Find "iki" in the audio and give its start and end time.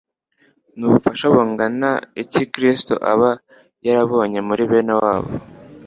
2.23-2.43